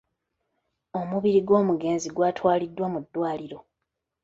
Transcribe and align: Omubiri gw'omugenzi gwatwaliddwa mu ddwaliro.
Omubiri 0.99 1.39
gw'omugenzi 1.47 2.07
gwatwaliddwa 2.15 2.87
mu 2.93 2.99
ddwaliro. 3.03 3.59